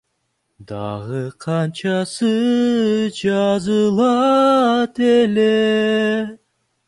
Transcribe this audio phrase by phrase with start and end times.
[0.69, 2.31] Дагы канчасы
[3.19, 5.53] жазылат эле.